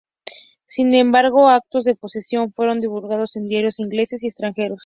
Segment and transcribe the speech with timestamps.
[0.65, 4.79] Sin embargo, estos actos de posesión fueron divulgados en diarios ingleses y extranjeros.